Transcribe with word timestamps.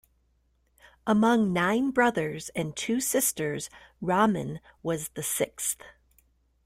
Among 1.05 1.53
nine 1.53 1.91
brothers 1.91 2.49
and 2.55 2.75
two 2.75 2.99
sisters, 2.99 3.69
Rahman 4.01 4.59
was 4.81 5.09
the 5.09 5.21
sixth. 5.21 5.77